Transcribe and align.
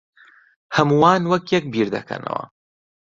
ھەمووان 0.75 1.21
وەک 1.31 1.45
یەک 1.55 1.65
بیردەکەنەوە. 1.73 2.43